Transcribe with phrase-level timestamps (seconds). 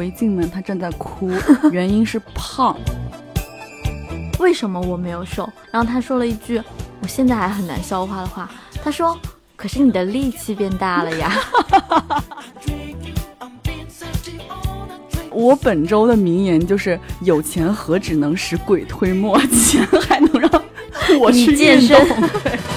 [0.00, 1.30] 我一进门，他正在哭，
[1.70, 2.74] 原因是胖。
[4.38, 5.46] 为什么我没有瘦？
[5.70, 6.56] 然后他说了一句
[7.02, 8.50] 我现在还很难消化的话，
[8.82, 9.14] 他说
[9.56, 11.30] ：“可是你的力气变大了呀。
[15.30, 20.50] ”我本周的名言就是：有钱何止能使鬼推磨，钱还能让
[21.20, 21.94] 我去健身。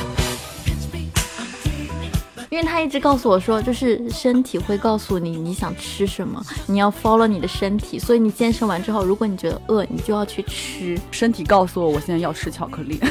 [2.83, 7.97] 一直告诉我说，就是身体会告诉你你想吃什么，你要 follow 你的身体。
[7.97, 11.00] 所以你健身完之后，如果你觉得饿，你就要去吃。
[11.09, 13.00] 身体告诉我，我现在要吃巧克力。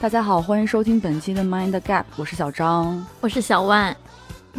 [0.00, 3.96] 大家好，欢迎收听本期的 Mind Gap，我是小张，我是小万。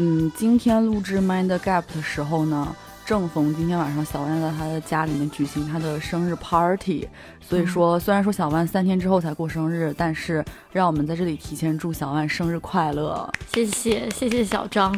[0.01, 2.73] 嗯，今天录制 Mind Gap 的时候呢，
[3.05, 7.05] 正逢今天晚上小万在他的家里面举行他的生日 party，
[7.41, 13.29] 所以说虽然说小万三天之后才过生日，但是让我们在这里提前祝小万生日快乐。
[13.53, 14.97] 谢谢谢谢小张，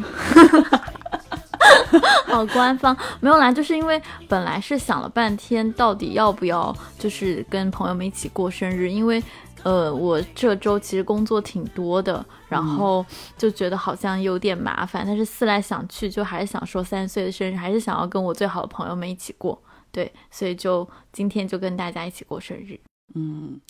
[2.30, 9.20] 好官方，没有啦，就是因为本来是想了半天，到底要不要就是跟朋友们一起过生日，因为。
[9.62, 13.04] 呃，我这周其实工作挺多的，然后
[13.36, 22.78] 就觉得好像有点麻烦，但是思来想去，就还是想说三岁的生日，还是想要跟我最好的朋友们一起过，对，所以就今天就跟大家一起过生日。
[23.14, 23.60] 嗯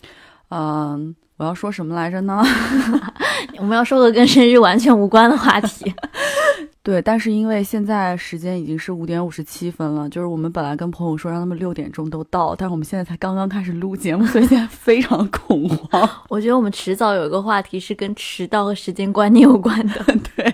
[0.49, 2.43] 嗯，我要说什么来着呢？
[3.57, 5.93] 我们要说个跟生日完全无关的话题。
[6.83, 16.09] 对，但是因为现在时间已经是五点五十七分了，就是我们本来跟朋友说让他们六点钟都到，但是我们现在才刚刚开始录节目，所以现在非常恐慌。
[16.27, 20.03] 我觉得我们迟早有一个话题是跟迟到和时间观念有关的。
[20.35, 20.53] 对，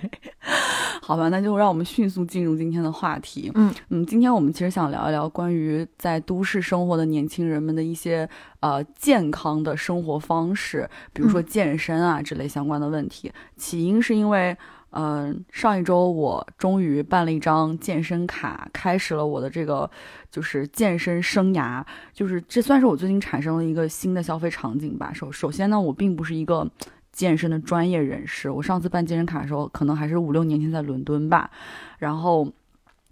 [1.01, 3.51] 好吧，那就让我们迅速进入今天的话题。
[3.55, 8.29] 嗯嗯，今天我们其实想聊一聊关于在都市生活的年轻人们的一些
[8.59, 13.31] 呃健康的生活方式，比如说健身啊之类相关的问题。
[13.57, 14.55] 起因是因为。
[14.91, 19.89] 嗯，上一周我终于办了一张健身卡，开始了我的这个
[20.31, 21.85] 就是健身生涯。
[22.11, 25.11] 就是这算是我最近产生了一个新的消费场景吧。
[25.13, 26.67] 首首先呢，我并不是一个
[27.11, 28.49] 健身的专业人士。
[28.49, 31.51] 我上次办健身卡的时候，可能还是五六年前在伦敦吧。
[31.99, 32.51] 然后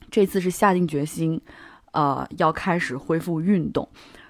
[0.09, 1.39] 这次是下定决心，
[1.91, 3.87] 呃，要开始恢复运动。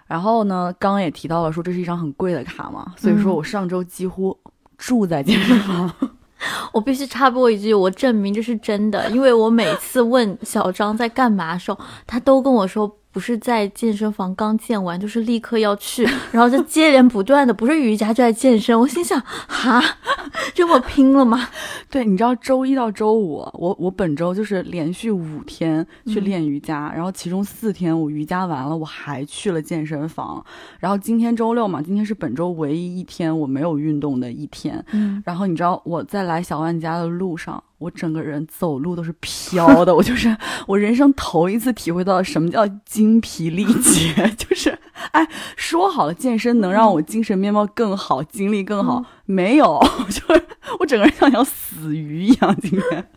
[0.07, 4.37] 然后呢，刚刚也提到了说这是一张很贵的卡嘛，所以说我上周几乎
[4.77, 5.93] 住在健身房。
[6.73, 12.97] 我必须插播一句，我证明这是真的，因为我每次问小张在干嘛的时候，他都跟我说。
[13.11, 18.79] 不是在健身房刚健完， 就是立刻要去， 然后就接连不断的，不是瑜伽就在健身。
[18.79, 19.81] 我心想，哈，
[20.53, 21.49] 这么拼了吗？
[21.89, 30.45] 对，你知道周一到周五，我我本周就是连续五天去练瑜伽，然后其中四天我瑜伽完了，我还去了健身房。
[30.79, 34.83] 然后今天周六嘛，今天是本周唯一一天我没有运动的一天。
[34.91, 37.63] 嗯，然后你知道我在来小万家的路上。
[37.79, 44.77] 我整个人走路都是飘的，我就是我人生头一次体会到什么叫精疲力竭， 就是，
[45.11, 49.79] 哎，说好了健身能让我精神面貌更好，精力更好，没有，
[50.09, 50.45] 就是
[50.79, 53.07] 我整个人像条死鱼一样，今天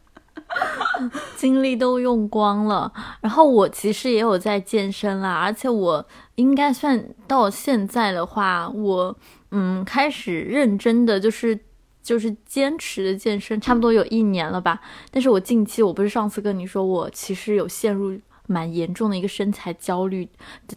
[1.36, 2.92] 精力都用光了。
[3.22, 9.16] 然后我其实也有在健身啦，而且我应该算到现在的话，我
[9.52, 11.58] 嗯开始认真的就是。
[12.02, 14.80] 就是坚持的健身，差不多有一年了吧。
[15.10, 20.28] 但是我近期，我不是上次跟你说，我其实有陷入蛮严重的一个身材焦虑，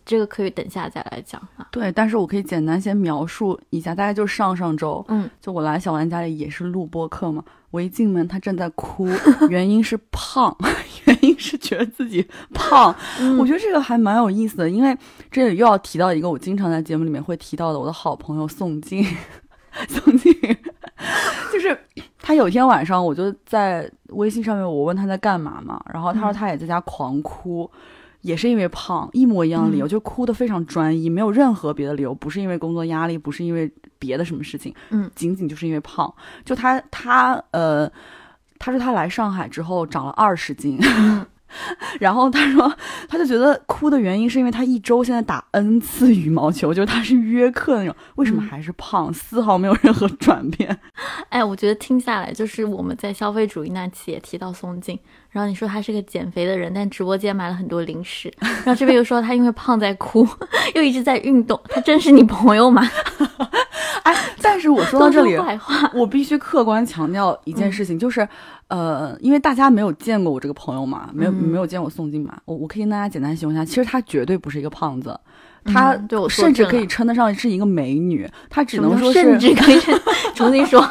[0.06, 1.68] 这个可以等下再来讲啊。
[1.72, 7.44] 对，但是我可以简单先描述一下，大概就是上上周，嗯，就我来小王家里也是录播课嘛。
[7.72, 9.10] 我一进门，他正在哭，
[9.50, 10.56] 原因是胖，
[11.06, 12.24] 原因是觉得自己
[12.54, 12.96] 胖。
[13.40, 14.96] 我觉得这个还蛮有意思的，因为
[15.32, 19.04] 这里又要提到一个我经常在节目里面会提到的我的好朋友宋静。
[19.90, 20.32] 宋静，
[21.52, 21.78] 就是
[22.20, 27.70] 他有一天晚上，我就在微信上面，我问他在干嘛嘛，然后他说他也在家狂哭，
[28.22, 36.14] 也是因为胖，一模一样的理由，就哭的非常专一，没有任何别的理由，不是因为工作压力，不是因为别的什么事情，嗯，仅仅就是因为胖。
[36.46, 37.92] 就他他呃，
[38.58, 40.80] 他说他来上海之后长了二十斤。
[42.00, 42.72] 然后他说，
[43.08, 50.80] 他就觉得哭的原因是因为他一周现在打 N 次羽毛球，就是他是约克那种，为什么还是胖，丝毫没有任何转变？
[51.30, 54.98] 哎，我觉得听下来，就是我们在消费主义那期也提到松静，
[55.30, 60.28] 然后你说他是个减肥的人，但直播间买了很多零食， 然后这边又说他因为胖在哭，
[60.76, 62.88] 又一直在运动，他真是你朋友吗？
[64.04, 68.28] 哎，但是我说到这里，话我必须客观强调一件事情，就是，
[68.68, 75.20] 呃，因为大家没有见过我这个朋友嘛，没有没有见过宋静嘛，我我可以跟大家简单形容一下，其实她绝对不是一个胖子，
[75.66, 79.80] 她对我甚至可以称得上是一个美女，她只能说是甚至可以
[80.34, 80.84] 重新说，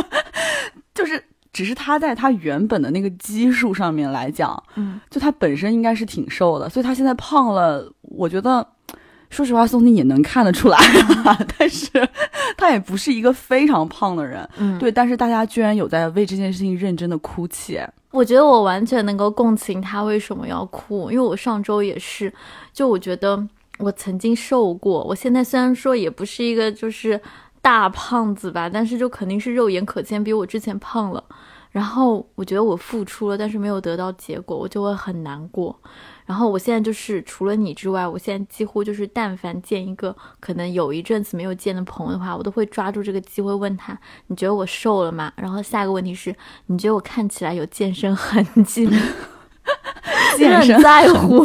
[0.94, 8.66] 就是只是她在她原本的那个基数上面来讲，嗯，就她本身应该是挺瘦的，所以她现在胖了，我觉得。
[9.34, 10.78] 说实话，宋宁也能看得出来，
[11.58, 11.88] 但是
[12.56, 14.92] 他也不是一个非常胖的人，嗯，对。
[14.92, 17.80] 但是大家居然有在为这件事情认真的哭泣，
[18.12, 22.32] 我觉得我完全能够共情他为什么要哭，因为我上周也是，
[22.72, 23.44] 就我觉得
[23.78, 27.20] 我曾经瘦过，我现在虽然说也不是一个就是
[27.60, 31.24] 大胖子吧，但是就肯定是肉眼可见比我之前胖了。
[31.72, 35.76] 然后我觉得我付出了，但是没有得到结果，我就会很难过。
[36.26, 43.98] 然后我现在就是除了你之外，我现在几乎就是但凡见一个可能有一阵子没有见的朋友的话，我都会抓住这个机会问他：
[44.28, 45.32] 你觉得我瘦了吗？
[45.36, 46.34] 然后下一个问题是：
[46.66, 48.98] 你觉得我看起来有健身痕迹吗？
[50.38, 51.44] 健身在乎。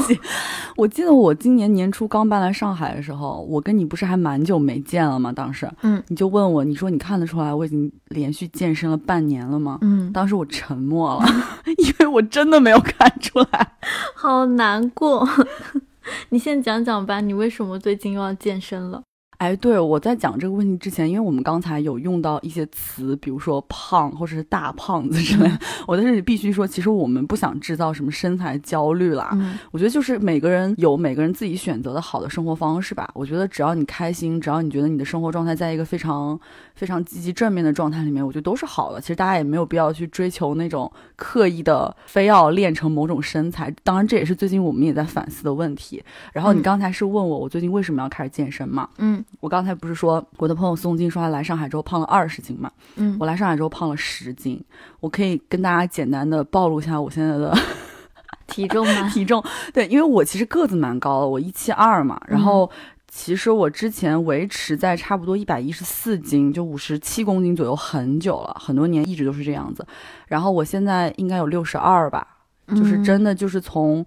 [0.76, 5.32] 我记得我今年年初刚搬来上海的时候，我跟你不是还蛮久没见了吗？
[5.32, 9.78] 当时，嗯，你就问我，你说你看得出来我已经连续健身了半年了吗？
[9.82, 11.26] 嗯，当时我沉默了，
[11.78, 13.74] 因为我真的没有看出来，
[14.16, 15.28] 好难过。
[16.30, 19.02] 你先讲讲吧，你为什么最近又要健身了？
[19.40, 25.50] 哎，对，我在讲这个问题之前，因为我们刚才有用到一些词，比如说胖或者是大胖子之类，
[25.88, 29.32] 我在这里必须说，其实我们不想制造什么身材焦虑啦。
[29.72, 33.10] 我觉得就是每个人有每个人自己选择的好的生活方式吧。
[33.14, 36.38] 我觉得只要你开心，只要你觉得你的生活状态在一个非常
[36.76, 39.00] 非常积极正面的状态里面，我觉得都是好的。
[39.00, 43.74] 其实大家也没有必要去追求那种刻意的非要练成某种身材。
[43.86, 46.04] 当然，这也是最近我们也在反思的问题。
[46.34, 48.90] 然后你刚才是问我，我最近为什么要开始健身嘛？
[48.98, 49.24] 嗯。
[49.40, 52.72] 我刚才不是说我的朋友宋金说他来上海之后胖了二十斤嘛？
[52.96, 54.62] 嗯，我来上海之后胖了十斤。
[55.00, 57.56] 我可以跟大家简单的暴露一下我现在的
[58.48, 59.08] 体重吗？
[59.14, 59.44] 体重
[59.74, 62.20] 对，因为我其实个子蛮高的，我一七二嘛。
[62.28, 62.70] 然后
[63.08, 69.86] 其实我之前维持在差不多一百一十四斤，就五十七公斤左右很久了，很多年一直都是这样子。
[70.28, 72.28] 然后我现在应该有六十二吧，
[72.68, 74.06] 就是真的就是从。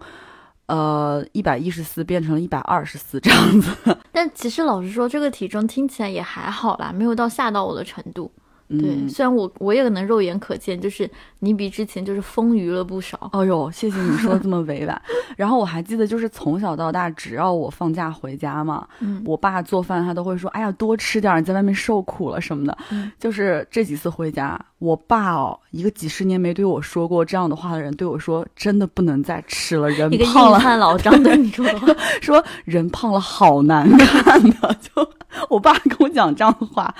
[0.67, 8.31] 呃，一百一十四变成了一百二十四这样子， 但其实老实说，这个体重听起来也还好啦，没有到吓到我的程度。
[8.69, 11.11] 对，虽然我我也可能肉眼可见，就是
[11.41, 13.29] 你比之前就是丰腴了不少。
[13.35, 15.03] 哦呦，谢谢你说的这么委婉。
[15.37, 22.79] 然后我还记得，就是从小到大，只要我放假回家嘛，嗯，我爸做饭他都会说：“哎呀，多吃点，你在外面受苦了什么的。”
[23.21, 31.87] 就是这几次回家，我爸哦，一个几十年没对我说过这样的话的人，对我说：“真的不能再吃了，人胖了。”一个老张对你说的话，
[32.21, 35.09] 说人胖了好难看的，就
[35.49, 36.93] 我爸跟我讲这样的话。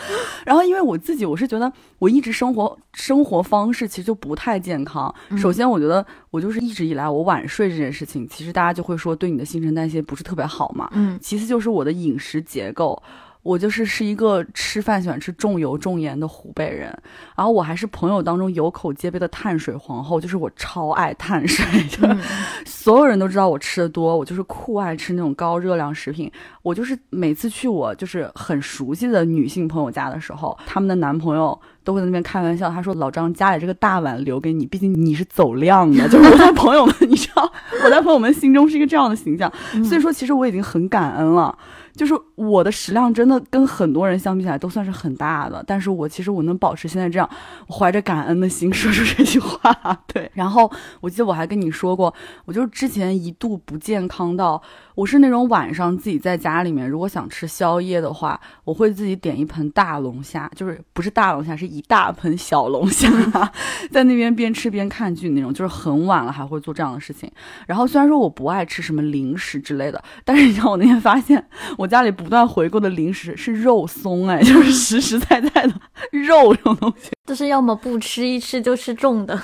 [0.47, 1.73] 然后因为我自己，我是觉得。
[1.99, 5.15] 我一直生活生活方式其实就不太健康。
[5.37, 10.91] 首先，我觉得我就是一直以来我晚睡这件事情，其实大家就会说对你的新陈代谢不是特别好嘛。
[10.95, 11.17] 嗯。
[11.23, 13.01] 其次就是我的饮食结构。
[13.43, 16.97] 我就是是一个吃饭喜欢吃重油重盐的湖北人，
[17.37, 22.17] 然后我还是朋友当中有口皆碑的碳水皇后，就是我超爱碳水，就 是
[22.65, 26.31] 所有人都知道我吃的多，我就是酷爱吃那种高热量食品。
[26.63, 37.53] 我就是每次去我就是很熟悉的女性朋友家的时候，他们的男朋友都会在那边开玩笑，他说老张家里这个大碗留给你，毕竟你是走量的，就是我在朋友们， 你知道
[37.85, 39.53] 我在朋友们心中是一个这样的形象，
[39.85, 41.59] 所以说其实我已经很感恩了。
[41.95, 47.29] 就是我的食量真的跟很多人相比起来都算是很大的，但是我其实我能保持现在这样，
[47.67, 49.73] 我怀着感恩的心 说出这句话。
[50.07, 50.71] 对，然后
[51.01, 52.13] 我记得我还跟你说过，
[52.45, 54.61] 我就之前一度不健康到，
[54.95, 63.11] 我是那种晚上自己在家里面，如果想吃宵夜的话，我会自己点一盆大龙虾，就是不是大龙虾，是一大盆小龙虾，
[63.93, 67.31] 在那边边吃边看剧那种，就是很晚了还会做这样的事情。
[67.67, 71.43] 然后虽然说我不爱吃什么零食之类的，但是你知道我那天发现。
[71.83, 75.75] 我家里不断回购的零食是肉松，哎， 就是实实在在的
[76.13, 79.37] 肉这种东西，就是要么不吃，一吃就是重的。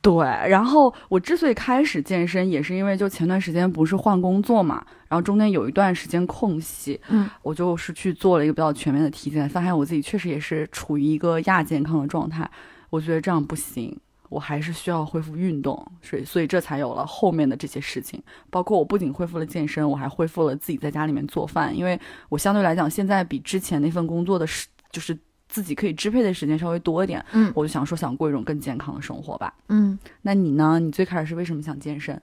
[0.00, 12.48] 对，然后我之所以开始健身，也是因为就前段时间不是换工作嘛，然后中间有一段时间空隙，嗯，我就是去做了一个比较全面的体检，发现我自己确实也是处于一个亚健康的状态，
[12.88, 13.98] 我觉得这样不行。
[14.30, 18.22] 我还是需要恢复运动，所以所以这才有了后面的这些事情。
[18.48, 21.76] 包括我不仅恢复了健身，我还恢复了自己在家里面做饭。
[21.76, 25.18] 因为我相对来讲，现在比之前那份工作的时，就是
[25.48, 27.22] 自己可以支配的时间稍微多一点。
[27.32, 29.52] 嗯，我就想说，想过一种更健康的生活吧。
[29.68, 30.78] 嗯，那你呢？
[30.78, 32.22] 你最开始是为什么想健身？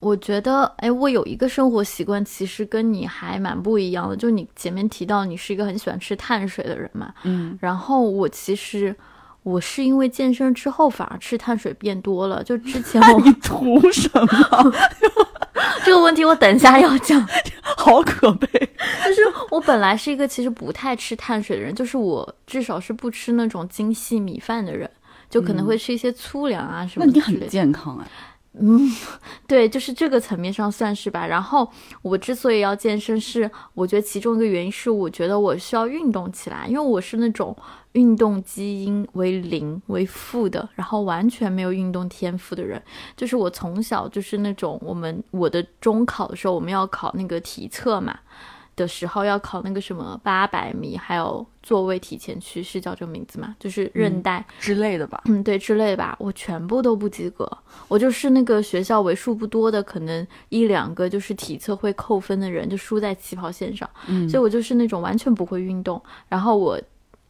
[0.00, 4.16] 我觉得，哎，我有一个生活习惯，其实跟你还蛮不一样的。
[4.16, 7.14] 就你前面提到，你是一个很喜欢吃碳水的人嘛。
[7.24, 8.96] 嗯，然后我其实。
[9.44, 14.72] 我是因为健身之后反而吃碳水变多了，就之前我你图什么？
[15.86, 17.24] 这个问题我等一下要讲。
[17.76, 18.48] 好可悲。
[19.04, 19.20] 就是
[19.50, 24.90] 我本来是一个其实不太吃碳水的人，就是我至少是不吃那种精细米饭的人，
[25.28, 27.04] 就可能会吃一些粗粮啊什么。
[27.04, 28.06] 那你很健康哎。
[28.58, 28.88] 嗯，
[29.46, 31.26] 对，就是这个层面上算是吧。
[31.26, 31.68] 然后
[32.02, 37.54] 我之所以要健身，是我觉得其中一个原因是，我觉得我需要运动起来，因为我是那种
[37.94, 42.80] 运动基因为零为负的，然后完全没有运动天赋的人。
[43.16, 48.16] 就是我从小就是那种，我们我的中考的时候，我们要考那个体测嘛。
[48.76, 53.54] 的时候要考那个什么八百米，还有座位提前区是叫这个名字吗？
[53.60, 55.22] 就是韧带之类的吧。
[55.26, 56.16] 嗯，对，之类吧。
[56.18, 57.48] 我全部都不及格，
[57.86, 63.88] 我就是那个学校为数不多的，可能一两个就是体测会扣分的人，就输在起跑线上。
[64.08, 66.02] 嗯，所以我就是那种完全不会运动。
[66.28, 66.76] 然后我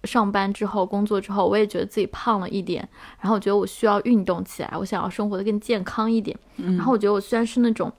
[0.04, 2.88] 上班之后、工作之后，我也觉得自己胖了一点。
[3.20, 6.36] 然后我觉得我需要运动起来，我想要生活的更健康一点。
[6.56, 7.92] 然后我觉得我虽然是那种。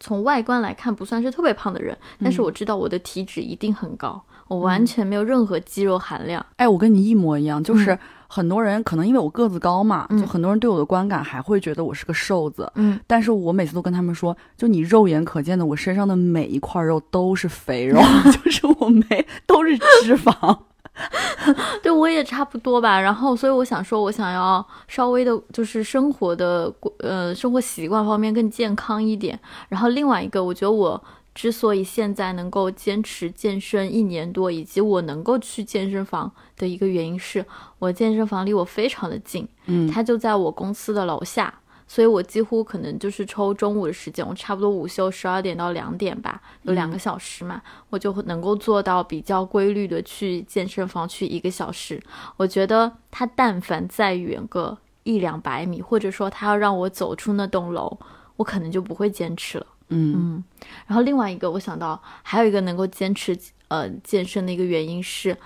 [0.00, 6.44] 从外观来看不算是特别胖的人，但是我知道我的体脂一定很高，我完全没有任何肌肉含量。
[6.56, 12.70] 哎，我跟你一模一样，就是很多人可能因为我个子高嘛，就很多人对我的观感还会觉得我是个瘦子。
[12.74, 17.98] 嗯，但是我每次都跟他们说，就你肉眼可见的，我身上的每一块肉都是肥肉，
[18.44, 20.58] 就是我没都是脂肪。
[21.82, 23.00] 对，我也差不多吧。
[23.00, 29.38] 然后，所以我想说，我想要稍微的，就是生活的，呃，生活习惯方面更健康一点。
[29.68, 31.02] 然后，另外一个，我觉得我
[31.34, 37.44] 之所以现在能够坚持健身一年多，以及我能够去健身房的一个原因，是
[37.80, 41.52] 我健身房离我非常的近，嗯，它就在我公司的楼下。
[41.86, 47.60] 所以我几乎可能就是抽中午的时间，我差不多午休十二点到两点吧，有两个小时嘛，
[47.90, 52.02] 我就能够做到比较规律的去健身房去一个小时。
[52.36, 57.98] 我觉得他但凡再远个一两百米，或者说他要让我走出那栋楼，
[58.36, 59.66] 我可能就不会坚持了。
[59.88, 60.44] 嗯嗯。
[60.86, 63.38] 然后另外一个我想到还有一个能够坚持
[63.68, 65.36] 呃健身的一个原因是，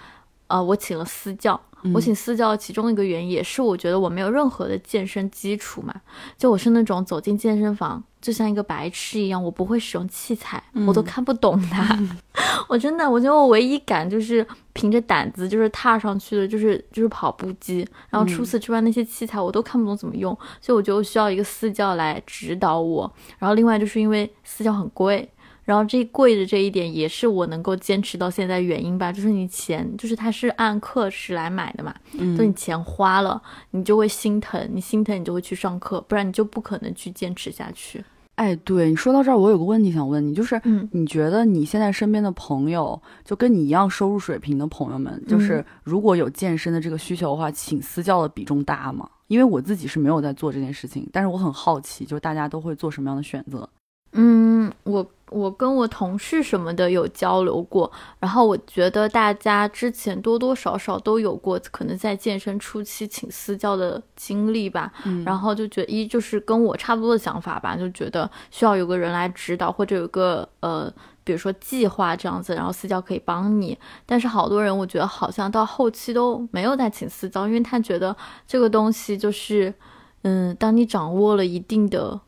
[0.47, 1.61] 呃，我请了私教。
[1.95, 5.95] 我请私教，其中一个原因也是我觉得我没有任何的健身基础嘛，
[6.37, 11.99] 就我是那种走进健身房就像一个白痴一样，我不会使用器材，我都看不懂它。
[12.69, 17.87] 我真的，我觉得我唯一敢就是凭着胆子就是踏上去的，就是就是跑步机。
[18.11, 23.11] 然后除此之外，那些器材我都看不懂怎么用，所以我觉得我需要一个私教来指导我。
[23.39, 25.29] 然后另外就是因为私教很贵。
[25.69, 38.03] 然后这贵的这一点也是我能够坚持到现在原因吧，就是你钱，就是它是按课时来买的嘛，嗯，你钱花了，你就会心疼，你心疼你就会去上课，不然你就不可能去坚持下去。
[38.37, 49.07] 哎，对你说到这儿，我有个问题想问你，就是，嗯，你觉得你现在身边的朋友，就跟你一样收入水平的朋友们，就是如果有健身的这个需求的话，请私教的比重大吗？
[49.27, 53.69] 因为我自己是没有在做这件事情，但是我很好奇，就是大家都会做什么样的选择？
[54.13, 55.11] 嗯，我。
[55.31, 64.91] 我跟我同事什么的有交流过，然后我觉得大家之前多多少少都有过可能在健身初期请私教的经历吧，
[65.27, 70.91] 然后就觉得一就是跟我差不多的想法吧，就觉得需要有个人来指导或者有个呃，
[71.23, 73.77] 比如说计划这样子，然后私教可以帮你。
[74.07, 79.75] 但是好多人我觉得好像到后期都没有再请私教，因为他觉得这个东西就是，
[80.23, 82.19] 嗯，当你掌握了一定的。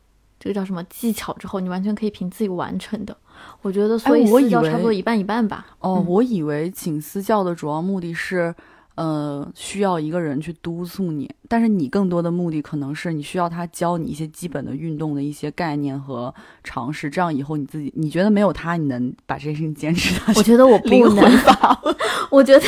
[0.41, 1.31] 这个叫什么技巧？
[1.35, 3.15] 之后你完全可以凭自己完成的。
[3.61, 5.67] 我觉得，所以私教差不多一半一半吧。
[5.79, 8.53] 哦，我以为请私教的主要目的是。
[8.95, 16.33] 呃，需要一个人去督促你，但是你更多的目的可能是你需要他教你一些基本的运动的一些概念和
[16.63, 20.37] 常识，这样以后你自己你觉得没有他你能把这件事情坚持下去？
[20.39, 21.25] 我觉得我不能。
[22.29, 22.65] 我觉得，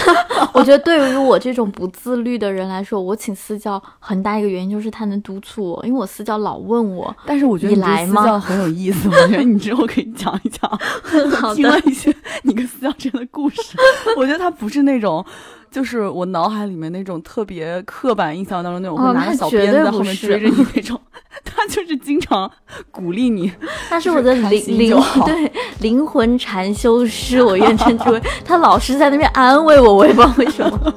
[0.53, 7.15] 我觉得对于我这种不自律的人来说，我请私教很大一个原因就是他能督促我，因为我私教老问我。
[7.25, 10.69] 但是我觉得你来私教很有意思， 我觉得你之后可以讲一讲。
[11.55, 13.77] 听了一些你跟私教之间的故事，
[14.17, 15.25] 我觉得他不是那种。
[15.73, 20.99] 就是我脑海里面那种特别刻板印象当中那种会拿个小鞭子在后面追着你那种，
[21.43, 22.49] 他就是经常
[22.91, 23.51] 鼓励你。
[23.89, 28.21] 他是我的灵灵对灵魂禅修师，我愿称之为。
[28.45, 30.93] 他老是在那边安慰我，我也不知道为什么。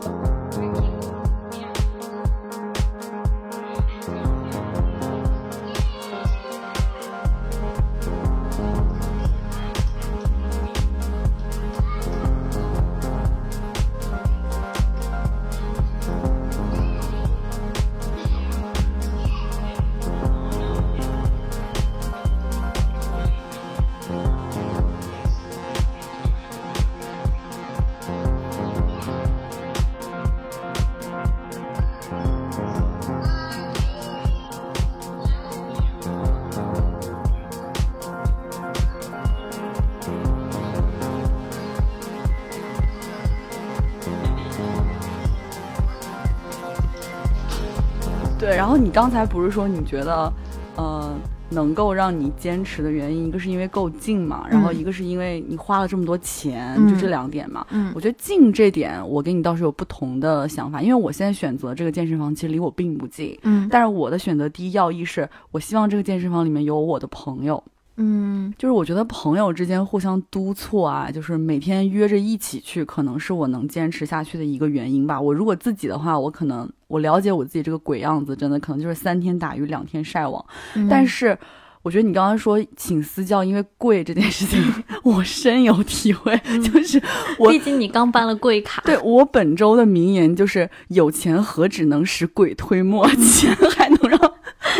[48.97, 50.33] 刚才不是说你觉得，
[50.76, 51.15] 呃，
[51.50, 57.67] 能够让你坚持的原因，一个是因为够近嘛，然后一个是因为你花了这么多钱，就这两点嘛。
[57.69, 63.38] 嗯我觉得近这点，我跟你倒是有不同的想法，因为我现在选择这个健身房，其实离我并不近。
[63.43, 67.62] 嗯但是我的选择第一要义是，我希望这个健身房里面有我的朋友，
[67.99, 75.21] 嗯就是我觉得朋友之间互相督促啊，就是每天约着一起去，可能是我能坚持下去的一个原因吧。
[75.21, 80.45] 我如果自己的话，我可能我了解我自己这个鬼样子，真的可能就是三天打鱼两天晒网。
[80.75, 81.37] 嗯但是
[81.83, 84.61] 我觉得你刚刚说请私教因为贵这件事情，
[85.05, 87.00] 我深有体会，就是
[87.38, 94.21] 我毕竟你刚办了贵卡，对我本周的名言就是：有钱何止能使鬼推磨，钱还能让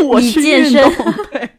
[0.09, 1.13] 我你去运健身动。
[1.31, 1.51] 对。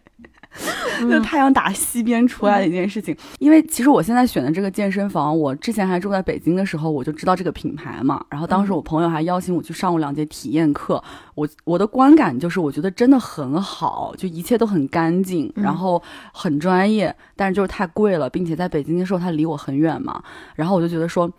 [1.10, 8.24] 就太阳打西边出来的一件事情，因为其实我现在选的这个健身房，我之前还住在北京的时候，我就知道这个品牌嘛。
[8.30, 11.04] 然后当时我朋友还邀请我去上过两节体验课，
[11.36, 16.02] 我我的观感就是，我觉得真的很好，就一切都很干净，然后
[16.34, 20.24] 很专业，但是就是太贵了，并且在北京的时候它离我很远嘛，
[20.56, 21.32] 然后我就觉得说。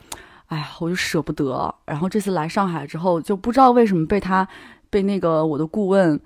[0.49, 1.75] 哎呀，我就舍不得。
[1.85, 4.49] 然后这次来上海之后，就不知道为什么被他，
[4.89, 6.19] 被那个我的顾问，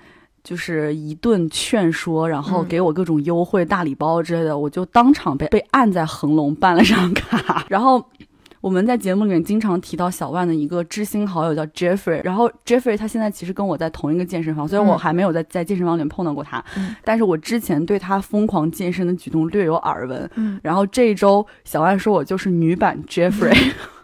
[0.45, 7.65] 就是一顿劝说，然后嗯给我各种优惠、大礼包之类的，我就当场被被按在恒隆办了张卡。
[7.71, 8.05] 然后
[8.61, 20.31] 我们在节目里面经常提到小万的一个知心好友叫 Jeffrey，然后 Jeffrey 他现在其实跟我在同一个健身房，虽然我嗯还没有在在健身房里面碰到过他，嗯但是我之前对他疯狂健身的举动略有耳闻。
[20.35, 23.73] 嗯，然后这一周小万说我就是女版 Jeffrey。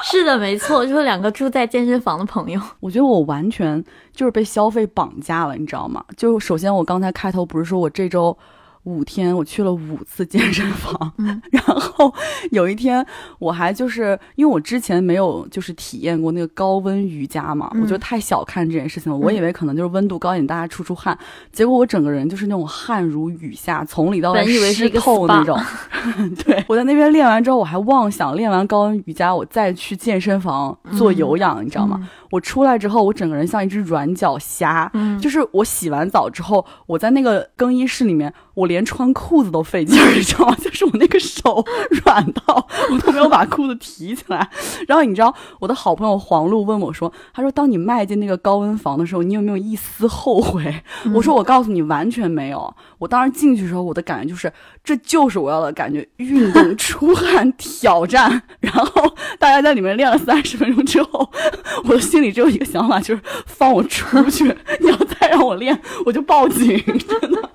[0.04, 2.60] 是的，没错，就是两个住在健身房的朋友。
[2.80, 6.04] 我觉得我完全就是被消费绑架了，你知道吗？
[6.16, 8.36] 就首先我刚才开头不是说我这周
[8.84, 11.40] 五天我去了五次健身房，嗯。
[11.52, 12.12] 然后
[12.50, 13.04] 有一天
[13.38, 17.82] 我还就是因为我之前没有就是体验过那个高温瑜伽嘛，嗯。
[17.82, 21.16] 我就太小看这件事情了，我以为可能就是温度高一点大家出出汗，
[21.52, 25.58] 结果我整个人就是那种汗如雨下，从里到外本以为是湿透那种。
[26.46, 32.08] 对，我在那边练完之后，我还妄想练完高温瑜伽，我再去健身房做有氧，你知道吗？
[32.30, 35.18] 我出来之后，我整个人像一只软脚虾，嗯。
[35.20, 40.54] 就是我洗完澡之后，我在那个更衣室里面，我连穿裤子都费劲儿，你知道吗？
[40.60, 41.64] 就是我那个手
[42.04, 44.48] 软到我都没有把裤子提起来。
[44.86, 50.82] 然后你知道，我的好朋友黄璐问我说：“他说，当你迈进那个高温房的时候，你有没有一丝后悔？”
[51.14, 52.72] 我说：“我告诉你，完全没有。
[52.98, 54.52] 我当时进去的时候，我的感觉就是，
[54.84, 58.42] 这就是我要的感觉：运动、 出汗、挑战。
[58.60, 61.30] 然后大家在里面练了三十分钟之后，
[61.84, 64.44] 我的心里只有一个想法，就是放我出去。
[64.80, 67.50] 你要再让我练，我就报警，真的。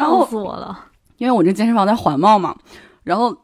[0.00, 0.86] 然后笑死我了。
[1.18, 2.56] 因为我这健身房在环贸嘛，
[3.04, 3.36] 然后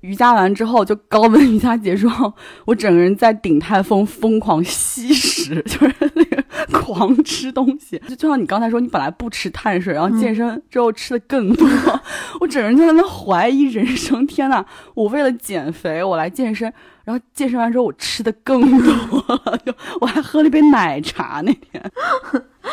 [0.00, 2.32] 瑜伽完之后，就高温瑜伽结束后，
[2.66, 6.44] 我整个人在顶泰丰疯狂吸食， 就是那个
[6.80, 7.98] 狂吃东西。
[8.06, 11.66] 就就像你刚才说，你本来不吃碳水，然后健身之后吃的更多，
[12.40, 14.26] 我整个人就在那怀疑人生。
[14.26, 16.72] 天呐，我为了减肥，我来健身。
[17.04, 18.92] 然后健身完之后，我吃的更多
[19.28, 21.80] 了， 就我还喝了一杯奶茶那天。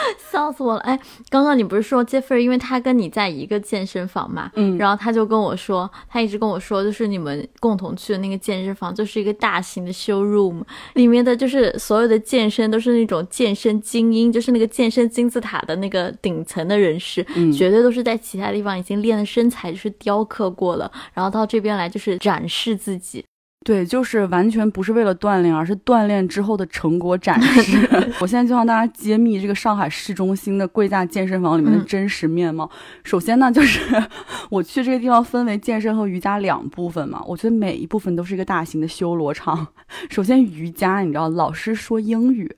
[0.31, 0.79] 笑死我了！
[0.81, 10.61] 哎，刚刚你不是说 Jeffrey，因为他跟你在一个健身房嘛，嗯然后他就跟我说，他一直跟我说，就是你们共同去的那个健身房，就是一个大型的 showroom，
[10.93, 23.23] 里面的就是所有的健身都是那种健身精英，就是那个健身金字塔的那个顶层的人士，嗯绝对都是在其他地方已经练的身材就是雕刻过了，然后到这边来就是展示自己。
[23.63, 27.87] 对，就是完全不是为了锻炼，而是锻炼之后的成果展示。
[28.19, 32.69] 我现在就向大家揭秘这个上海市中心的贵价健身房里面的嗯真实面貌。
[33.03, 33.79] 首先呢，就是
[34.51, 39.65] 我去这个地方分为健身和瑜伽两部分嘛，我觉得每一部分都是一个大型的修罗场。
[40.11, 42.53] 首先瑜伽，你知道，老师说英语，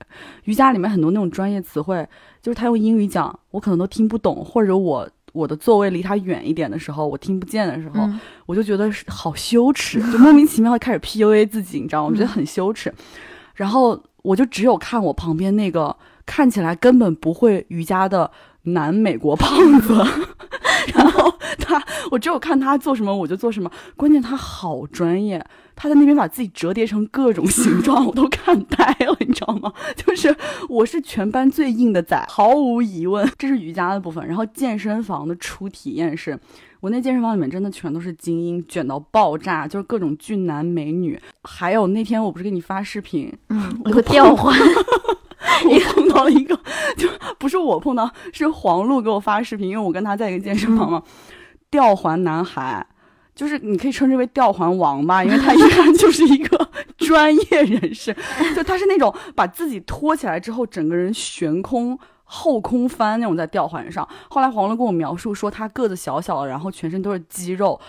[0.45, 2.07] 瑜伽里面很多那种专业词汇，
[2.41, 5.07] 就是他用英语讲，我可能都听不懂，或者我。
[5.35, 12.09] 我的座位离他远一点的时候，我听不见的时候，嗯我就觉得是好羞耻， 就莫名其妙的开始 PUA 自己，你知道吗？
[12.09, 12.93] 我觉得很羞耻。
[13.53, 15.95] 然后我就只有看我旁边那个
[16.25, 18.29] 看起来根本不会瑜伽的
[18.63, 19.93] 男美国胖子，
[20.93, 23.71] 然后他，我只有看他做什么我就做什么。
[23.95, 25.43] 关键他好专业，
[25.75, 29.73] 他在那边把自己折叠成各种形状，我都看呆了，你知道吗？
[29.95, 30.35] 就是
[30.69, 33.27] 我是全班最硬的仔，毫无疑问。
[33.37, 36.39] 这是瑜伽的部分，然后健身房的初体验是。
[36.81, 41.19] 我那健身房里面真的全都是精英，卷到爆炸，就是各种俊男美女。
[41.41, 44.35] 还有那天我不是给你发视频，嗯，我有个吊
[45.45, 46.55] 环，我碰到了一个，
[46.97, 51.01] 就不是我碰到，是黄璐给我发视频，因为我跟他在一个健身房嘛。
[51.71, 52.85] 吊环男孩，
[53.35, 58.15] 就是你可以称之为吊环王吧，因为他一看就是一个 专业人士，
[58.55, 61.97] 就他是那种把自己托起来之后，整个人悬空。
[62.27, 64.05] 后空翻那种在吊环上。
[64.31, 67.79] 后来黄璐跟我描述说，他个子小小的，然后全身都是肌肉。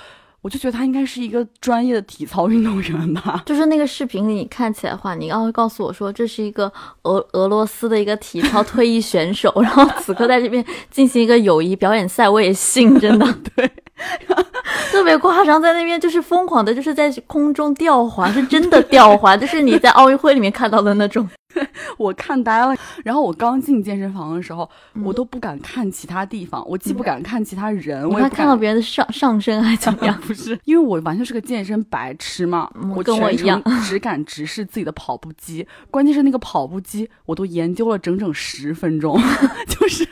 [0.47, 3.43] 我就觉得他应该是一个专业的体操运动员吧。
[3.47, 13.69] 就是那个视频里你看起来的话，你要告诉我说这是一个俄俄罗斯的一个体操退役选手， 然后此刻在这边进行一个友谊表演赛，我也信，真的 对，
[14.93, 21.29] 特别夸张，在那边就是疯狂的，就是在空中吊环，是真的吊环，就是你在奥运会里面看到的那种。
[21.97, 24.69] 我看呆了，然后我刚进健身房的时候，
[25.03, 30.15] 我都不敢看其他地方，我既不敢看其他人，我也看到别人的上上身还怎么样？
[30.21, 39.19] 不是，因为我完全是个健身白痴嘛，我跟我一样，只敢直视自己的跑步机，关键是那个跑步机，我都研究了整整十分钟，
[39.67, 40.05] 就是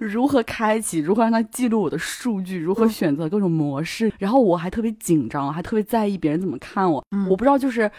[0.00, 7.90] 如何开启，如何让它记录我的数据，如何选择各种模式，然后我还特别紧张，还特别在意别人怎么看我，我不知道就是。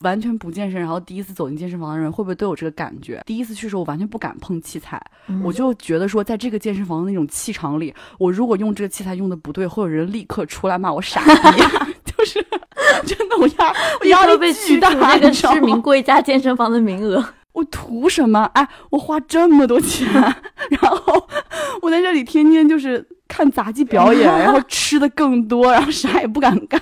[0.00, 3.22] 完全不健身，然后第一次走进健身房的人会不会都有这个感觉？
[3.24, 5.00] 第一次去的时候，我完全不敢碰器材，
[5.42, 11.62] 我就觉得说，在这个健身房的那种气场里，我如果用这个器材用的不对，会有人立刻出来骂我傻逼，
[12.04, 12.44] 就是
[13.06, 18.44] 真的，我压我压力被巨大，那个市民贵家健身房的名额，我图什么？
[18.52, 20.06] 哎，我花这么多钱，
[20.68, 21.26] 然后
[21.80, 23.08] 我在这里天天就是。
[23.26, 26.80] 看杂技表演，然后吃的更多，然后啥也不敢干，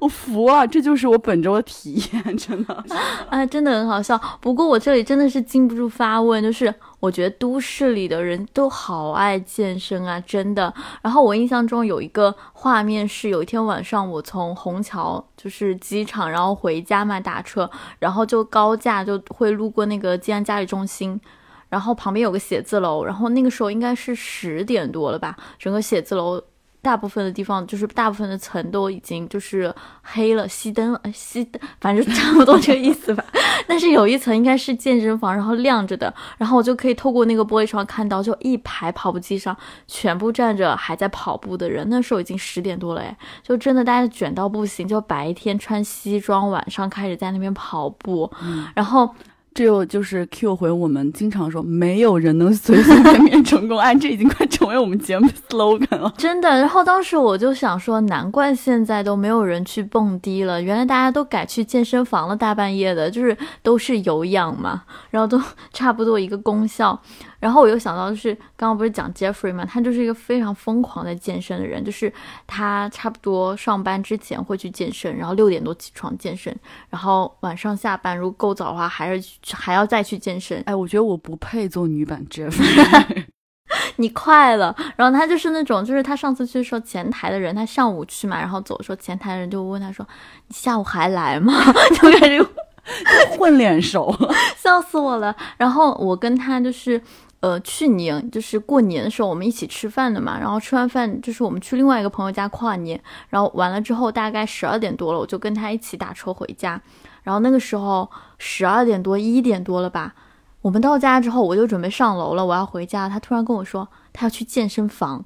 [0.00, 2.84] 我服了，这就是我本周的体验，真的，
[3.28, 4.20] 哎， 真的很好笑。
[4.40, 10.72] 不过我这里真的是禁不住发问，就是我觉得都市里的人都好爱健身啊，真的。
[11.02, 21.20] 然后我印象中有一个画面是，有一天晚上我从虹桥就是机场，然后回家嘛打车，然后就高架就会路过那个静安嘉里中心。
[21.68, 26.40] 然后旁边有个写字楼，然后那个时候应该是十点多了吧，整个写字楼
[26.86, 33.24] 大部分的地方就是大部分的层都已经就是黑了，熄灯了，熄灯，反正差不多这个意思吧。
[33.66, 39.56] 但是有一层应该是健身房，然后亮着的，然后我就可以透过那个玻璃窗看到，就一排跑步机上
[39.88, 41.84] 全部站着还在跑步的人。
[41.90, 48.30] 那时候已经十点多了，哎，就真的大家卷到不行，就白天穿西装，晚上开始在那边跑步，
[48.76, 49.12] 然后。
[49.56, 56.12] 这又就是 Q 回我们经常说，没有人能随随便便成功，哎， 这已经快成为我们节目的 slogan 了。
[56.18, 65.40] 真的，然后当时我就想说，难怪现在都没有人去蹦迪了，原来大家都改去健身房了，大半夜的，就是都是有氧嘛，然后都
[65.72, 67.00] 差不多一个功效。
[67.38, 72.12] 然后我又想到，就是刚刚不是讲 Jeffrey 嘛，他就是一个非常疯狂的健身的人，就是
[72.46, 76.54] 他差不多上班之前会去健身，然后六点多起床健身，
[76.90, 80.62] 然后晚上下班如果够早的话，还是还要再去健身。
[80.66, 83.24] 哎，我觉得我不配做女版 Jeffrey，
[83.96, 84.74] 你快了。
[84.96, 90.06] 然后他就是那种，就是他上次去说前台的人，他上午去嘛，然后走的时候前台的人就问他说
[90.48, 91.52] ：“你下午还来吗？”
[92.00, 92.44] 就感觉
[93.36, 94.14] 混脸熟，
[94.56, 95.34] 笑死我了。
[95.56, 97.00] 然后我跟他就是。
[97.40, 100.36] 呃，去年就是过年的时候，我们一起吃饭的嘛。
[100.40, 103.00] 然后吃完饭，就是我们去另外一个朋友家跨年。
[103.28, 106.80] 然后完了之后，大概十二点多了，我就跟他一起打车回家。
[107.26, 108.08] 然后那个时候
[108.38, 110.14] 十二点多一点多了吧，
[110.62, 113.08] 我们到家之后，我就准备上楼了，我要回家。
[113.08, 115.24] 他突然跟我说，他要去健身房。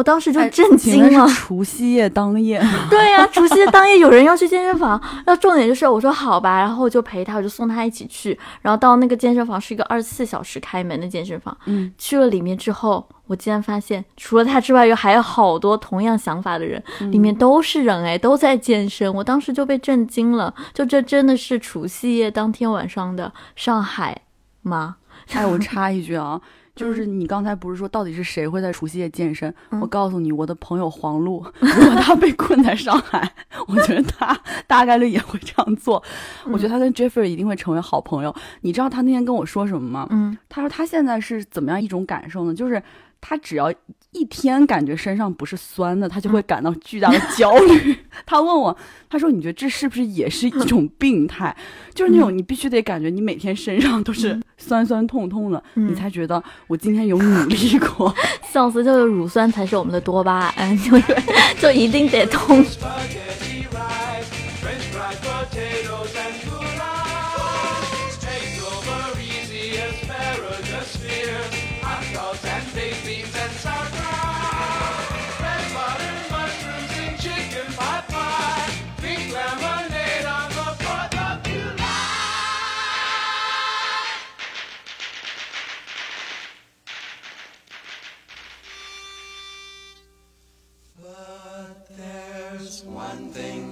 [0.00, 1.28] 我当时就震惊了。
[1.28, 2.58] 除夕夜当夜，
[2.88, 4.98] 对呀，除夕夜当夜有人要去健身房。
[5.26, 8.38] 那重点就是，我说好吧，然后我就陪他，我就送他一起去。
[8.62, 11.54] 然后到那个健身房是一个二十四小时开门的健身房。
[11.66, 19.12] 嗯，去了里面之后，我竟然发现除了他之外，又还有好多同样想法的人，里面都是人哎，都在健身。
[19.12, 24.22] 我当时就被震惊了，就这真的是除夕夜当天晚上的上海
[24.62, 24.96] 吗？
[25.34, 26.40] 哎，我插一句啊。
[26.80, 29.54] 就是你刚才不是说到底是谁会在除夕夜健身？
[29.80, 33.30] 我告诉你，我的朋友黄璐， 如果他被困在上海，
[33.68, 36.02] 我觉得他大概率也会这样做。
[36.46, 38.34] 我觉得他跟 Jeffrey 一定会成为好朋友。
[38.62, 40.06] 你知道他那天跟我说什么吗？
[40.10, 42.54] 嗯，他说他现在是怎么样一种感受呢？
[42.54, 42.82] 就是
[43.20, 43.72] 他只要。
[44.12, 47.96] 一天感觉身上不是酸的，他就会感到巨大的焦虑。
[48.26, 48.76] 他问我，
[49.08, 51.56] 他说：“你觉得这是不是也是一种病态？
[51.94, 58.12] 就是那种你必须得感觉你每天身上都是酸酸痛痛的，你才觉得我今天有努力过。
[58.50, 60.98] 笑死，就是乳酸才是我们的多巴胺，就
[61.60, 62.64] 就一定得痛。”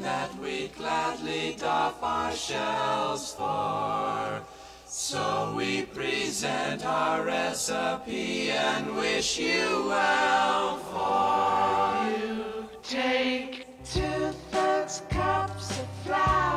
[0.08, 4.40] That we'd gladly doff our shells for.
[4.86, 12.68] So we present our recipe and wish you well for you.
[12.82, 16.47] Take two thirds cups of flour,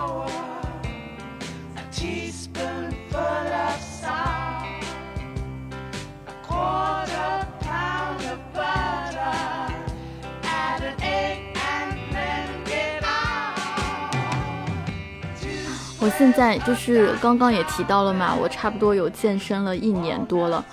[16.17, 20.63] 现在就是刚刚也提到了嘛，我差不多有健身了一年多了。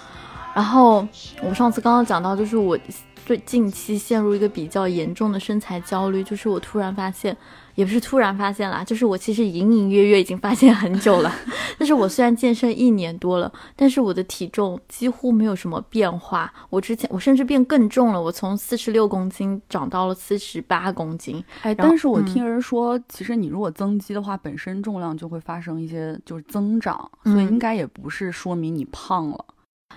[0.55, 1.07] 然后
[1.43, 2.77] 我上次刚刚讲到，就是我
[3.25, 7.37] 最近期陷入一个比较严重的身材焦虑，就是我突然发现，
[7.79, 11.33] 也不是突然发现啦，就是我其实隐隐约约已经发现很久了。
[11.79, 16.53] 但是我虽然健身一年多了，但是我的体重几乎没有什么变化。
[16.71, 21.41] 我之前我甚至变更重了，我从四十六公斤长到了四十八公斤。
[21.63, 29.45] 哎，但是我嗯听人说，其实你如果增肌的话，本身重量就会发生一些就是增长，所以嗯应该也不是说明你胖了。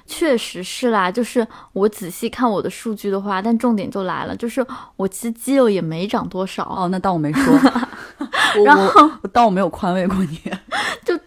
[0.05, 7.53] 确实是啦，就是我仔细看我的数据的话，但重点就来了，就是我其实肌肉也没长多少，哦，那当我没说，
[8.57, 10.39] 我然我我当我没有宽慰过你。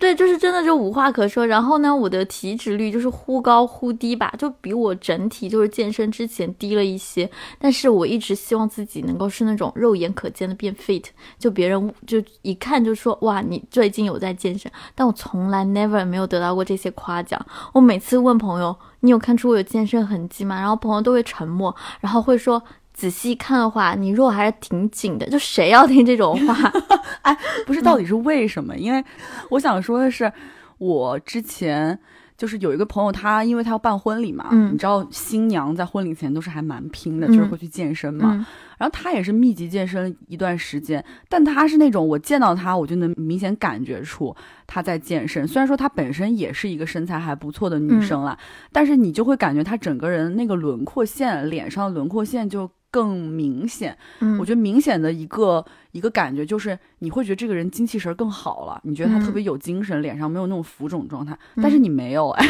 [0.05, 1.47] 对，就是真的就无话可说。
[1.47, 7.31] 然后呢，我的体脂率就是忽高忽低吧，就比我整体就是健身之前低了一些。
[7.59, 11.05] 但是我一直希望自己能够是那种肉眼可见的变 fit，
[11.39, 14.71] 就别人就一看就说哇，你最近有在健身。
[14.95, 17.41] 但我从来 never 没有得到过这些夸奖。
[17.73, 20.61] 我每次问朋友，你有看出我有健身痕迹吗？
[20.61, 22.63] 然后朋友都会沉默，然后会说。
[22.95, 25.29] 仔细看的话，你肉还是挺紧的。
[25.29, 26.73] 就谁要听这种话？
[27.23, 28.77] 哎不是，到底是为什么？
[28.77, 29.05] 因为
[29.51, 30.33] 我想说的是，
[30.79, 31.99] 我之前
[32.37, 38.31] 就是有一个朋友，他因为他要办婚礼嘛，嗯你知道新娘在婚礼前都是还蛮拼的，就是嗯会去健身嘛。
[38.33, 44.35] 嗯然后他也是密集健身一段时间，但他是那种我见到他，我就能明显感觉出
[44.67, 45.47] 他在健身。
[45.47, 48.37] 虽然说他本身也是一个身材还不错的女生啦，
[48.73, 53.99] 但是你就会感觉他整个人那个轮廓线，脸上的轮廓线就更明显。
[54.21, 61.37] 嗯，我觉得明显的一个一个感觉就是，你会觉得这个人精气神儿更好了，你觉得他嗯特别有精神，脸上没有那种浮肿状态。
[61.61, 62.47] 但是你没有哎，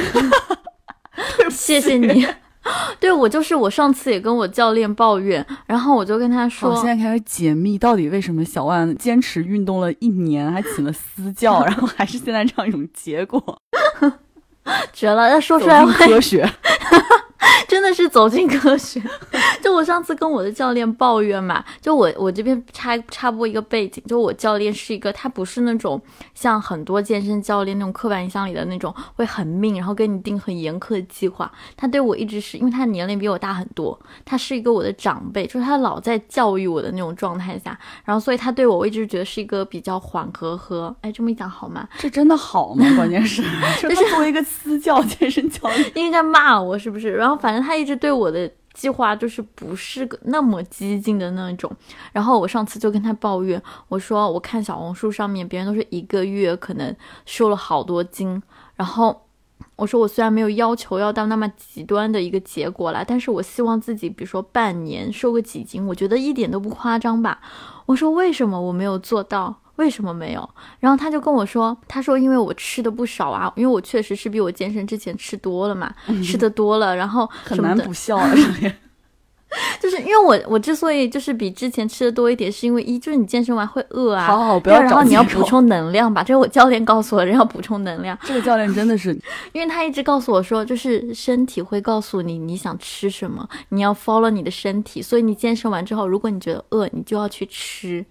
[1.48, 2.26] 谢谢你。
[3.00, 13.40] 对我就是我上次也跟我教练抱怨，然后我就跟他说，我，现在开始解密到底为什么小万坚持运动了一年，还请了私教， 然后还是现在这样一种结果。
[14.92, 16.48] 绝了，要说出来进会科学，
[17.68, 19.02] 真的是走进科学。
[19.62, 26.00] 就我上次跟我的教练抱怨嘛，就我我这边插插播一个背景，就我教练是一个，他不是那种
[26.34, 31.50] 像很多健身教练那种刻板印象里的那种会很命，然后给你定很严苛的计划。
[31.76, 41.88] 他对我一直是因为他年龄比我大很多，他是一个我的长辈，就是他老在教育我的那种状态下，然后所以他对我我一直觉得是一个比较缓和和，哎，这么一讲好吗？
[41.98, 42.84] 这真的好吗？
[42.96, 43.42] 关键是，
[43.80, 47.23] 就是作为一个私教健身教练，应该骂我是不是？
[47.24, 51.70] 然后反正他一直对我的计划就是不是个那么激进的那种。
[52.12, 58.42] 然后我上次就跟他抱怨，我说我看小红书上面别人都是一个月可能瘦了好多斤，
[58.76, 59.22] 然后。
[59.76, 67.40] 我说我虽然没有要求要到那么极端的一个结果啦，但是我希望自己，比如说半年瘦个几斤，我觉得一点都不夸张吧。
[67.86, 69.62] 我说为什么我没有做到？
[69.76, 70.48] 为什么没有？
[70.80, 78.30] 然后他就跟我说，他说因为我吃的不少啊，因为我确实是比我健身之前吃多了嘛，吃的多了，然后很难不笑啊。
[79.80, 85.44] 就是因为我我之所以就是比之前吃的多一点，是因为一就是你健身完会饿啊，好好，不要然后你要补。
[85.44, 89.16] 充能量吧，这是我教练告诉我的，人要补充能量， 这个教练真的是，
[89.52, 98.04] 因为他一直告诉我说，就是身体会告诉你你想吃什么，你要 follow 你的身体，所以你健身完之后，如果你觉得饿，你就要去吃。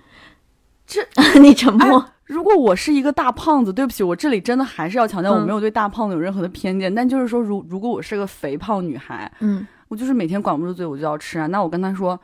[0.85, 1.01] 这
[1.39, 1.99] 你沉默。
[1.99, 6.93] 哎如果我是一个大胖子，对不起，我这里真的还是要强调，我嗯没有对大胖子有任何的偏见。
[6.93, 11.47] 但就是说，如如果我是个肥胖女孩，嗯，我就是每天管不住嘴，我就要吃啊。
[11.47, 12.17] 那我跟他说，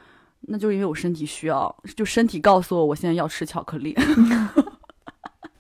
[0.47, 3.95] 那就是因为我身体需要，就身体告诉我，我现在要吃巧克力。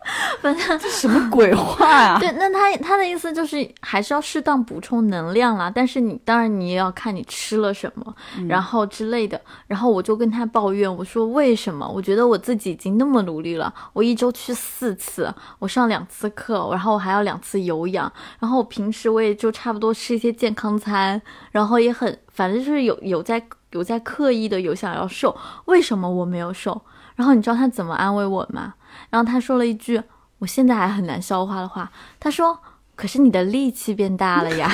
[0.41, 8.15] 反正这什么鬼话呀、 对，那他他的意思就是还是要适当补充能量啦，但是你当然你也要看你吃了什么，
[8.47, 9.39] 然后之类的。
[9.67, 11.87] 然后我就跟他抱怨，我说为什么？
[11.87, 23.41] 我觉得我自己已经那么努力了，我一周去四次，我上两次课，然后我还要两次有氧，然后我平时我也就差不多吃一些健康餐，然后也很反正就是有有在
[23.71, 26.81] 有在刻意的有想要瘦，为什么我没有瘦？
[27.15, 28.73] 然后你知道他怎么安慰我吗？
[29.09, 30.01] 然后他说了一句
[30.39, 32.57] 我现在还很难消化的话，他说
[32.95, 34.71] ：“可是你的力气变大了呀，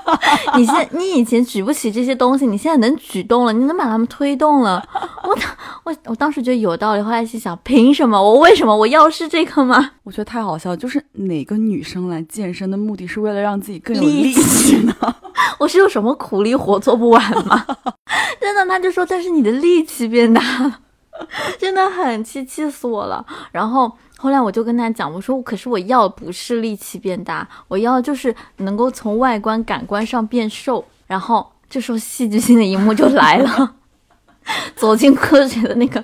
[0.56, 4.82] 你现你以前举不起这些东西，你现在能举动了，你能把它们推动了。”
[5.26, 5.36] 我
[5.84, 8.20] 我我当时觉得有道理，后来心想，凭什么？
[8.22, 9.92] 我为什么我要是这个吗？
[10.04, 14.94] 我觉得太好笑了，就是哪个女生来健身的目的是为了让自己更有力力气呢？
[15.58, 17.64] 我是有什么苦力活做不完吗？
[18.40, 20.80] 真的，他就说，但是你的力气变大了，
[21.58, 23.24] 真的很气，气死我了。
[23.52, 30.84] 然后后来我就跟他讲，我说，可是我要不是力气变大，我要就是能够从外观感官上变瘦。
[31.06, 33.74] 然后这时候戏剧性的一幕就来了，
[34.74, 36.02] 走进科学的那个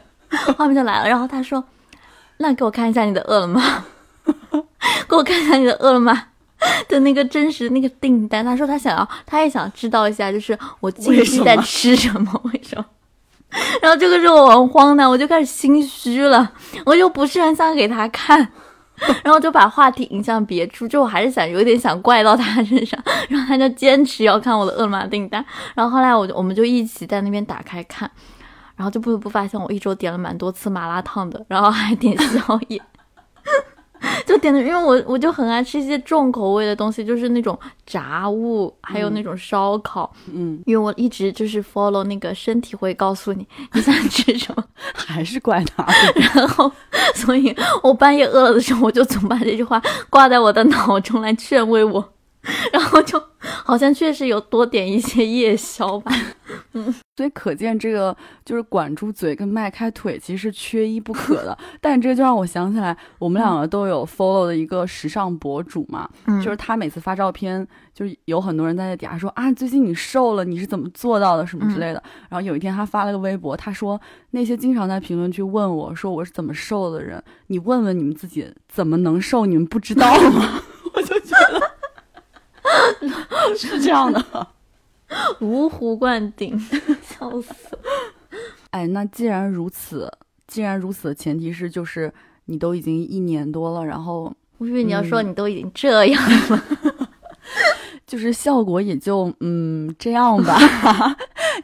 [0.56, 1.08] 画面就来了。
[1.08, 1.64] 然后他说
[2.38, 3.84] ：“那给我看一下你的饿了么，
[5.08, 6.26] 给我看一下你的饿了么。”
[6.88, 12.84] 的那个真实那个订单，他说他想要，他也想知道一下，就是我近期在吃什么，为什么？
[13.82, 16.50] 然后这个时候我很荒唐，我就开始心虚了，
[16.86, 18.38] 我就不是很想给他看，
[19.22, 28.10] 然后就把话题引向别处，就我还是想有点想怪到他身上，然后他就坚持要看我的饿了么订单，然后后来我就我们就一起在那边打开看，
[28.76, 32.80] 然后就不不发现我一周点了蛮多次麻辣烫的，然后还点 宵夜。
[34.42, 40.12] 就点的，因为我我就很爱吃一些重口味的东西，就是那种炸物，还有那种烧烤。
[40.32, 45.86] 嗯，因为我一直就是 follow 那个身体会告诉你你想吃什么， 还是怪他。
[46.34, 46.70] 然后，
[47.14, 52.12] 所以我半夜饿了的时候，我就总把这句话挂在我的脑中来劝慰我。
[52.72, 56.12] 然后就好像确实有多点一些夜宵吧，
[56.72, 61.56] 嗯，所以可见这个就是管住嘴跟迈开腿其实是缺一不可的。
[61.80, 66.08] 但这就让我想起来，我们两个都有 follow 的一个时尚博主嘛，
[66.42, 72.02] 就是他每次发照片，就是有很多人在那底下说啊，最近你瘦了，你是怎么做到的什么之类的。
[72.28, 74.00] 然后有一天他发了个微博，他说
[74.30, 80.60] 那些经常在评论区问我说我是怎么瘦的人，你问问你们自己怎么能瘦，你们不知道吗？
[80.94, 81.71] 我就觉得。
[83.56, 84.24] 是这样的，
[85.40, 86.58] 醍醐灌顶，
[87.02, 87.78] 笑死！
[88.70, 90.10] 哎，那既然如此，
[90.46, 92.12] 既然如此的前提是，就是
[92.46, 96.64] 你都已经一年多了，然后我以为你要说你都已经这样了，
[98.06, 100.58] 就是效果也就嗯这样吧。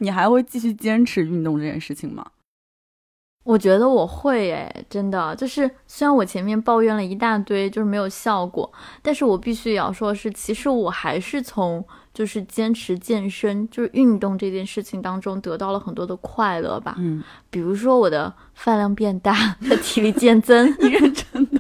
[0.01, 2.25] 你还会继续坚持运动这件事情吗？
[3.49, 11.83] 我觉得我会诶，真的就是虽然我前面抱怨了一大堆，就是没有效果，但是我必须要说是，其实我还是从
[12.13, 16.97] 就是坚持健身，就是运动这件事情当中得到了很多的快乐吧。
[16.99, 21.59] 嗯，比如说我的饭量变大，的体力渐增， 你认真的？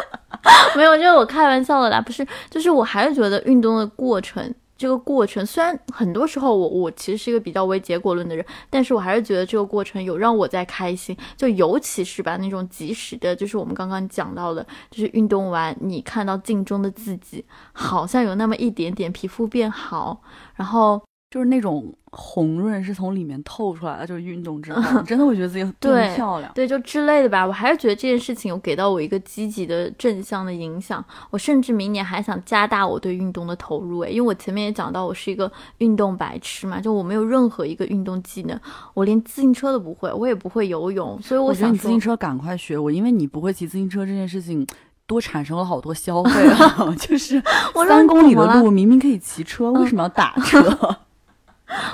[0.74, 4.54] 没有，就是我开玩笑的啦，不是，就是我还是觉得运动的过程。
[4.78, 20.22] 这个过程虽然很多时候我我其实是一个比较为结果论的人，但是我还是觉得这个过程有让我在开心，就尤其是吧那种及时的，就是我们刚刚讲到的，就是运动完你看到镜中的自己，好像有那么一点点皮肤变好，
[20.54, 21.02] 然后。
[21.30, 26.50] 就是那种红润是从里面透出来的，就是运动之后，真的会觉得自己更漂亮。
[26.54, 27.46] 对，就之类的吧。
[27.46, 31.04] 我还是觉得这件事情有给到我一个积极的正向的影响。
[31.28, 34.00] 我甚至明年还想加大我对运动的投入。
[34.00, 38.58] 诶，因为我前面也讲到，我是一个运动白痴嘛，就我没有任何一个运动技能，
[38.94, 44.66] 我连自行车都不会，我也不会游泳，所以我想你自行车赶快学我，因为你不会骑自行车这件事情，
[45.06, 46.94] 多产生了好多消费啊。
[46.98, 47.38] 就是
[47.86, 50.96] 三公里的路明明可以骑车，为什么要打车？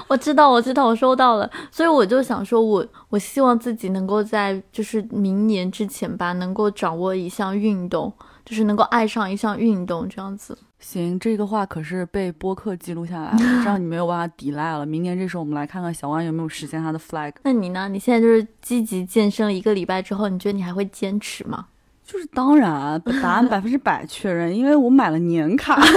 [0.09, 8.13] 我知道，我知道，我收到了，所以我就想说，我我希望自己能够在就是明年之前吧，能够掌握一项运动，
[8.45, 10.57] 就是能够爱上一项运动这样子。
[10.79, 14.85] 行，这个话可是被播客记录下来了，这样你没有办法抵赖了。
[14.85, 17.33] 明年这时候，我们来看看小万有没有实现他的 flag。
[17.43, 17.89] 那你呢？
[17.89, 21.67] 你现在就是积极健身了一个礼拜之后，你觉得你还会坚持吗？
[22.05, 25.81] 就是当然，答案 百分之百确认，因为我买了年卡。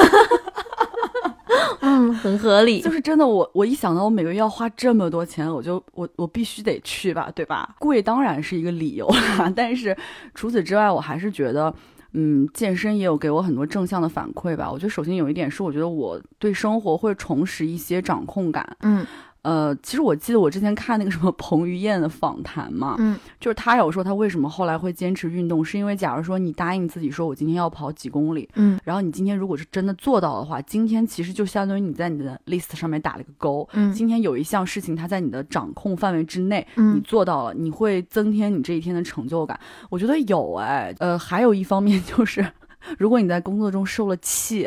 [1.82, 2.82] 嗯，很合理。
[2.82, 7.76] 就是真的，我我一想到我每个月要花这么多钱，我就我我必须得去吧，对吧？
[7.80, 9.10] 贵当然是一个理由，
[9.56, 9.96] 但是
[10.34, 11.74] 除此之外，我还是觉得，
[12.14, 14.70] 嗯，健身也有给我很多正向的反馈吧。
[14.72, 18.78] 我觉得首先有一点是，我觉得我对生活会重拾一些掌控感。
[18.82, 19.06] 嗯。
[19.48, 39.58] 呃，其实我记得我之前看那个什么彭于晏的访谈嘛，嗯，就是他有说他为什么后来会坚持运动，是因为假如说你答应自己说我今天要跑几公里，嗯，然后你今天如果是真的做到的话，今天其实就相当于你在你的 list 上面打了个勾，嗯，今天有一项事情它在你的掌控范围之内，嗯，你做到了，你会增添你这一天的成就感。
[39.90, 42.46] 我觉得有哎，呃，还有一方面就是。
[43.00, 44.66] 如果你在工作中受了气，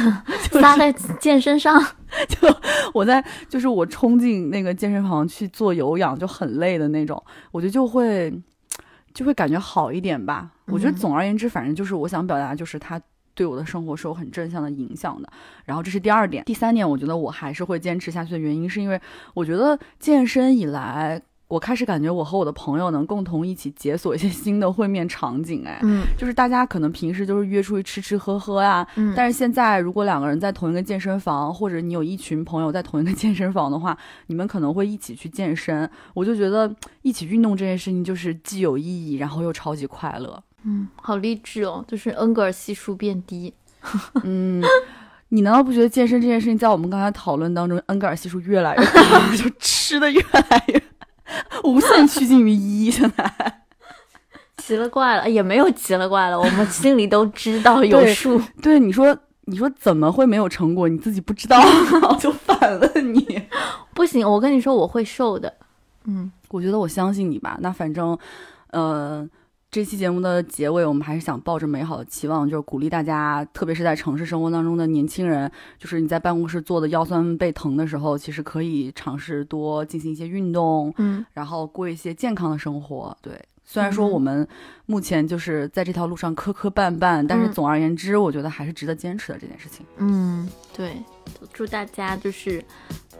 [0.50, 1.82] 撒在 健身上，
[2.28, 2.48] 就
[2.92, 8.32] 我在就是我冲进那个健身房去做有氧就很累的那种，我觉得就会
[9.14, 10.50] 就会感觉好一点吧。
[10.66, 13.00] 我觉得总而言之，反正就是我想表达，就是他
[13.34, 15.28] 对我的生活是有很正向的影响的。
[15.64, 19.00] 然后这是第二点，第三点，我觉得我还是会坚持下去的原因，是因为
[19.34, 21.22] 我觉得健身以来。
[21.52, 33.94] 我开始感觉我和我的朋友能共同一起解锁一些 新的会面场景，哎，嗯就是大家可能平时就是约出去吃吃喝喝啊，嗯，但是现在如果两个人在同一个健身房，或者你有一群朋友在同一个 健身房的话，
[34.28, 35.86] 你们可能会一起去健身。
[36.14, 40.42] 我就觉得一起运动这件事情就是既有意义，然后又超级快乐。
[40.64, 43.52] 嗯，好励志哦，就是恩格尔系数变低。
[44.24, 44.64] 嗯，
[45.28, 50.82] 你难道不觉得健身这件事情在我们刚才讨论当中，恩格尔系数越来越高，就吃的越来越
[51.64, 52.90] 无限趋近于一？
[52.90, 53.62] 现 在
[54.58, 58.40] 奇了怪了，也没有奇了怪了，我们心里都知道有对数。
[58.62, 59.16] 对你说，
[59.46, 60.88] 你说怎么会没有成果？
[60.88, 61.60] 你自己不知道，
[62.08, 63.42] 我 就反问你。
[63.94, 65.52] 不行，我跟你说，我会瘦的。
[66.04, 67.56] 嗯我觉得我相信你吧。
[67.60, 68.16] 那反正，
[68.70, 69.26] 呃，
[69.72, 83.16] 这期节目的结尾，我们还是想抱着美好的期望，就是鼓励大家，特别是在城市生活当中的年轻人，就是你在办公室坐的腰酸背疼的时候，其实可以尝试多进行一些运动，嗯然后过一些健康的生活。
[83.22, 83.32] 对，
[83.72, 84.46] 虽然说嗯我们
[84.84, 89.86] 目前就是在这条路上磕磕绊绊，但是嗯总而言之，我觉得还是值得坚持的这件事情。
[89.96, 90.46] 嗯，
[90.76, 91.02] 对，
[91.54, 92.62] 祝大家就是，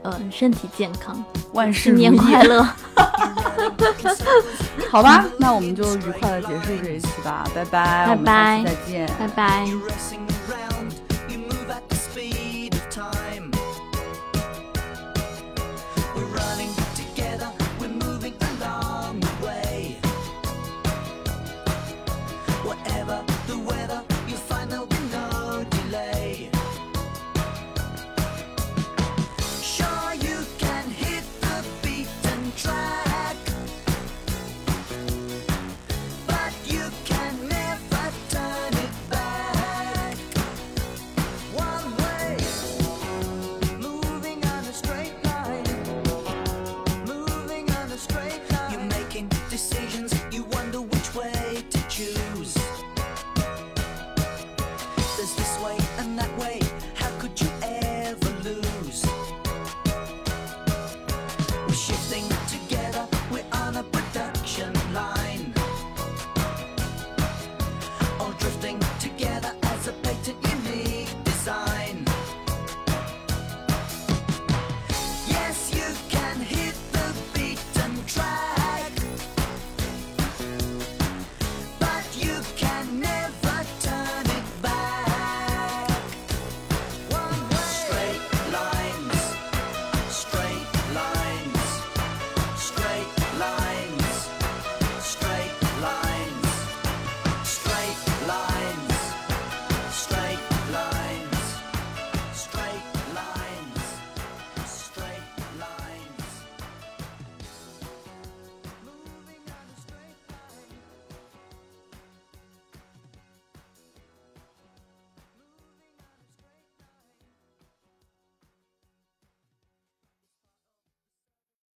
[0.03, 1.25] 呃，身体健康，
[1.55, 2.63] 万事新年快乐。
[4.91, 9.09] 好吧，那我们就愉快的结束这一期吧，拜拜，拜拜再见。
[9.19, 9.67] 拜拜。